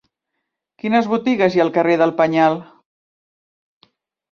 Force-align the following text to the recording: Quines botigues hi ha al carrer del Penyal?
Quines 0.83 1.09
botigues 1.11 1.51
hi 1.53 1.61
ha 1.61 1.67
al 1.67 1.71
carrer 1.77 1.99
del 2.03 2.15
Penyal? 2.23 2.59